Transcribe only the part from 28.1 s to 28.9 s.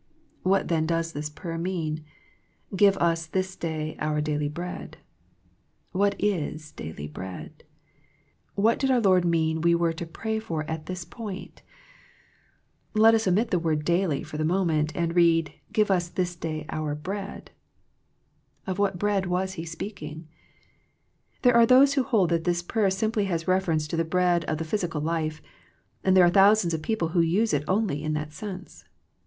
that sense.